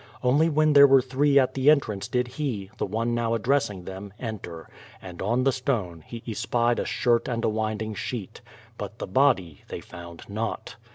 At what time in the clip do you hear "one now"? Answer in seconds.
2.87-3.35